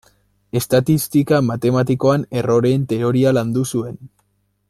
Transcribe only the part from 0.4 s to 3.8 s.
Estatistika matematikoan erroreen teoria landu